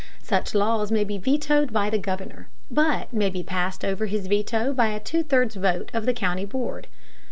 Such 0.23 0.55
laws 0.55 0.91
may 0.91 1.03
be 1.03 1.19
vetoed 1.19 1.71
by 1.71 1.91
the 1.91 1.99
Governor, 1.99 2.49
but 2.71 3.13
may 3.13 3.29
be 3.29 3.43
passed 3.43 3.85
over 3.85 4.07
his 4.07 4.25
veto 4.25 4.73
by 4.73 4.87
a 4.87 4.99
two 4.99 5.21
thirds 5.21 5.53
vote 5.53 5.91
of 5.93 6.07
the 6.07 6.13
county 6.15 6.43
board. 6.45 6.87